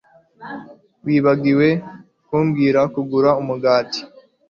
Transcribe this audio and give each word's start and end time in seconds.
Wibagiwe 1.05 1.67
kumbwira 2.27 2.81
kugura 2.93 3.29
umugati 3.41 4.01